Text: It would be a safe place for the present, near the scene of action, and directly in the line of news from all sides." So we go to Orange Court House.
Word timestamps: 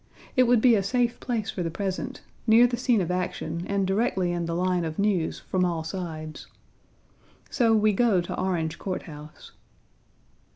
It 0.35 0.47
would 0.47 0.61
be 0.61 0.73
a 0.73 0.81
safe 0.81 1.19
place 1.19 1.51
for 1.51 1.61
the 1.61 1.69
present, 1.69 2.23
near 2.47 2.65
the 2.65 2.75
scene 2.75 3.01
of 3.01 3.11
action, 3.11 3.67
and 3.67 3.85
directly 3.85 4.31
in 4.31 4.47
the 4.47 4.55
line 4.55 4.83
of 4.83 4.97
news 4.97 5.41
from 5.41 5.63
all 5.63 5.83
sides." 5.83 6.47
So 7.51 7.75
we 7.75 7.93
go 7.93 8.19
to 8.19 8.35
Orange 8.41 8.79
Court 8.79 9.03
House. 9.03 9.51